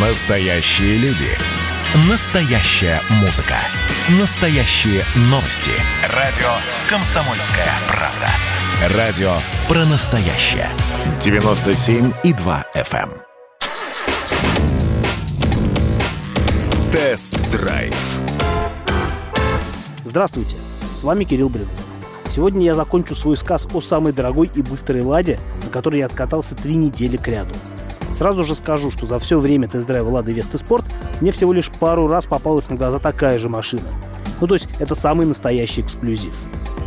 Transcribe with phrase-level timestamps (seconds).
[0.00, 1.26] Настоящие люди.
[2.08, 3.56] Настоящая музыка.
[4.20, 5.72] Настоящие новости.
[6.14, 6.46] Радио
[6.88, 8.96] «Комсомольская правда».
[8.96, 9.32] Радио
[9.66, 10.68] про настоящее.
[11.18, 13.10] 97,2 FM.
[13.10, 13.22] эм.
[16.92, 17.96] Тест-драйв.
[20.04, 20.54] Здравствуйте,
[20.94, 21.72] с вами Кирилл Бревдо.
[22.32, 26.54] Сегодня я закончу свой сказ о самой дорогой и быстрой «Ладе», на которой я откатался
[26.54, 27.56] три недели к ряду.
[28.12, 30.84] Сразу же скажу, что за все время тест-драйва «Лады Весты Спорт»
[31.20, 33.88] мне всего лишь пару раз попалась на глаза такая же машина.
[34.40, 36.34] Ну, то есть это самый настоящий эксклюзив.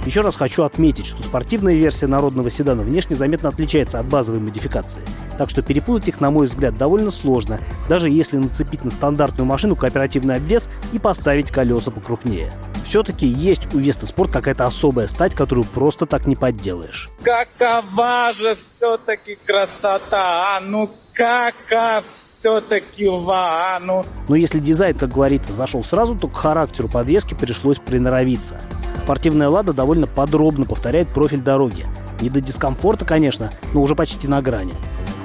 [0.05, 5.03] Еще раз хочу отметить, что спортивная версия народного седана внешне заметно отличается от базовой модификации.
[5.37, 9.75] Так что перепутать их, на мой взгляд, довольно сложно, даже если нацепить на стандартную машину
[9.75, 12.51] кооперативный обвес и поставить колеса покрупнее.
[12.83, 17.09] Все-таки есть у Веста Спорт какая-то особая стать, которую просто так не подделаешь.
[17.21, 24.05] Какова же все-таки красота, а ну кака все-таки ва, а ну.
[24.27, 28.59] Но если дизайн, как говорится, зашел сразу, то к характеру подвески пришлось приноровиться.
[29.03, 31.85] Спортивная «Лада» довольно подробно повторяет профиль дороги.
[32.21, 34.73] Не до дискомфорта, конечно, но уже почти на грани.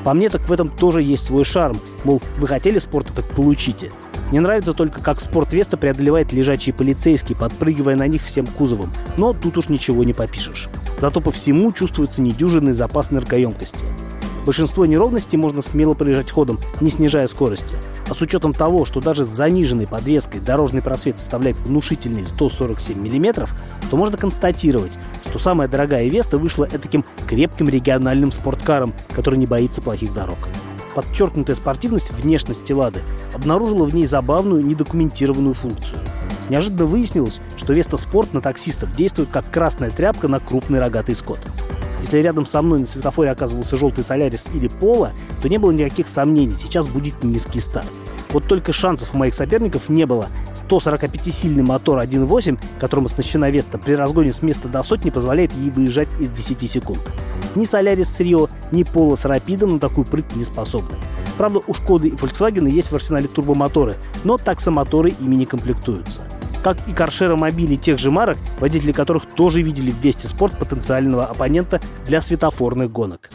[0.05, 1.81] По мне, так в этом тоже есть свой шарм.
[2.05, 3.91] Мол, вы хотели спорта, так получите.
[4.31, 8.91] Мне нравится только, как спорт Веста преодолевает лежачие полицейские, подпрыгивая на них всем кузовом.
[9.17, 10.69] Но тут уж ничего не попишешь.
[10.98, 13.84] Зато по всему чувствуется недюжинный запас энергоемкости.
[14.47, 17.75] Большинство неровностей можно смело проезжать ходом, не снижая скорости.
[18.08, 23.48] А с учетом того, что даже с заниженной подвеской дорожный просвет составляет внушительные 147 мм,
[23.91, 24.92] то можно констатировать,
[25.28, 30.38] что самая дорогая Веста вышла таким крепким региональным спорткаром, который не боится плохих дорог.
[30.94, 33.00] Подчеркнутая спортивность внешности «Лады»
[33.34, 35.98] обнаружила в ней забавную недокументированную функцию.
[36.50, 41.41] Неожиданно выяснилось, что Веста Спорт на таксистов действует как красная тряпка на крупный рогатый скот.
[42.07, 45.12] Если рядом со мной на светофоре оказывался желтый Солярис или Пола,
[45.43, 47.89] то не было никаких сомнений, сейчас будет низкий старт.
[48.31, 50.29] Вот только шансов у моих соперников не было.
[50.55, 56.09] 145-сильный мотор 1.8, которым оснащена Веста, при разгоне с места до сотни позволяет ей выезжать
[56.21, 57.00] из 10 секунд.
[57.56, 60.95] Ни Солярис с Рио, ни Пола с Рапидом на такую прыть не способны.
[61.37, 66.21] Правда, у Шкоды и Volkswagen есть в арсенале турбомоторы, но таксомоторы ими не комплектуются
[66.66, 71.25] как и каршера мобилей тех же марок, водители которых тоже видели в Вести Спорт потенциального
[71.25, 73.31] оппонента для светофорных гонок.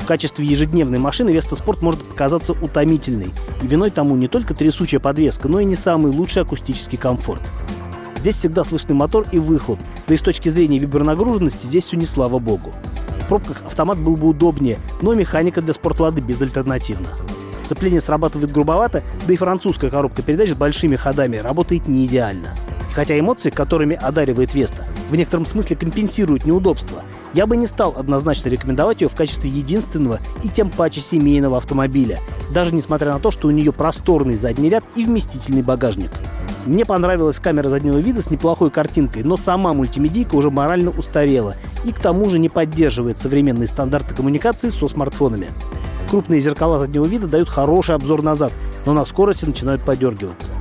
[0.00, 3.32] В качестве ежедневной машины Веста Спорт может показаться утомительной.
[3.62, 7.42] И виной тому не только трясучая подвеска, но и не самый лучший акустический комфорт.
[8.24, 12.06] Здесь всегда слышны мотор и выхлоп, да и с точки зрения вибронагруженности здесь все не
[12.06, 12.72] слава богу.
[13.20, 17.08] В пробках автомат был бы удобнее, но механика для спортлады безальтернативна.
[17.66, 22.48] Сцепление срабатывает грубовато, да и французская коробка передач с большими ходами работает не идеально.
[22.94, 27.02] Хотя эмоции, которыми одаривает Веста, в некотором смысле компенсируют неудобства,
[27.34, 32.20] я бы не стал однозначно рекомендовать ее в качестве единственного и тем паче семейного автомобиля,
[32.54, 36.10] даже несмотря на то, что у нее просторный задний ряд и вместительный багажник.
[36.66, 41.92] Мне понравилась камера заднего вида с неплохой картинкой, но сама мультимедийка уже морально устарела и
[41.92, 45.50] к тому же не поддерживает современные стандарты коммуникации со смартфонами.
[46.10, 48.52] Крупные зеркала заднего вида дают хороший обзор назад,
[48.86, 50.52] но на скорости начинают подергиваться.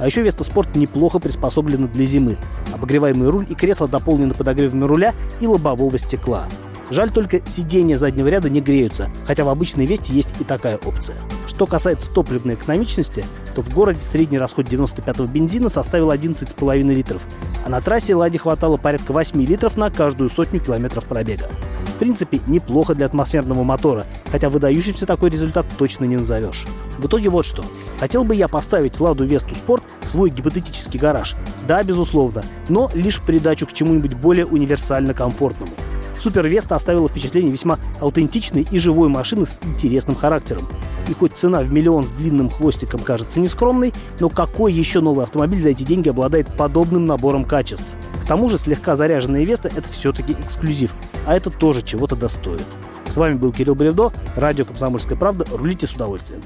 [0.00, 2.36] А еще Веста Спорт неплохо приспособлена для зимы.
[2.72, 6.44] Обогреваемый руль и кресло дополнены подогревами руля и лобового стекла.
[6.90, 11.16] Жаль только сиденья заднего ряда не греются, хотя в обычной Весте есть и такая опция.
[11.46, 17.22] Что касается топливной экономичности, то в городе средний расход 95-го бензина составил 11,5 литров,
[17.64, 21.48] а на трассе «Ладе» хватало порядка 8 литров на каждую сотню километров пробега.
[21.94, 26.66] В принципе, неплохо для атмосферного мотора, хотя выдающимся такой результат точно не назовешь.
[26.98, 27.64] В итоге вот что.
[28.00, 31.36] Хотел бы я поставить «Ладу Весту Спорт» в свой гипотетический гараж.
[31.68, 35.70] Да, безусловно, но лишь в придачу к чему-нибудь более универсально комфортному.
[36.18, 40.66] Супер Веста оставила впечатление весьма аутентичной и живой машины с интересным характером.
[41.08, 45.62] И хоть цена в миллион с длинным хвостиком кажется нескромной, но какой еще новый автомобиль
[45.62, 47.84] за эти деньги обладает подобным набором качеств?
[48.22, 50.94] К тому же слегка заряженная Веста– это все-таки эксклюзив,
[51.26, 52.64] а это тоже чего-то достоит.
[53.06, 55.46] С вами был Кирилл Бревдо, радио «Комсомольская правда».
[55.52, 56.42] Рулите с удовольствием.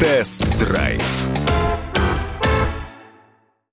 [0.00, 1.00] Тест-драйв